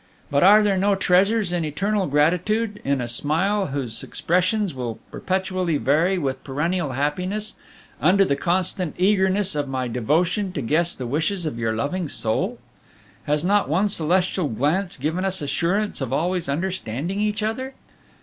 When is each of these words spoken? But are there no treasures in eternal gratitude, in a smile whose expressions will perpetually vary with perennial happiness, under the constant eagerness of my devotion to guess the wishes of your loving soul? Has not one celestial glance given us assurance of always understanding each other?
But 0.31 0.41
are 0.41 0.63
there 0.63 0.79
no 0.79 0.95
treasures 0.95 1.53
in 1.53 1.63
eternal 1.63 2.07
gratitude, 2.07 2.81
in 2.83 3.01
a 3.01 3.07
smile 3.07 3.67
whose 3.67 4.01
expressions 4.01 4.73
will 4.73 4.97
perpetually 5.11 5.77
vary 5.77 6.17
with 6.17 6.43
perennial 6.43 6.93
happiness, 6.93 7.53
under 8.01 8.25
the 8.25 8.35
constant 8.35 8.95
eagerness 8.97 9.53
of 9.53 9.67
my 9.69 9.87
devotion 9.87 10.53
to 10.53 10.61
guess 10.63 10.95
the 10.95 11.05
wishes 11.05 11.45
of 11.45 11.59
your 11.59 11.73
loving 11.75 12.09
soul? 12.09 12.57
Has 13.25 13.43
not 13.43 13.69
one 13.69 13.89
celestial 13.89 14.47
glance 14.47 14.97
given 14.97 15.23
us 15.23 15.39
assurance 15.39 16.01
of 16.01 16.11
always 16.11 16.49
understanding 16.49 17.19
each 17.21 17.43
other? 17.43 17.75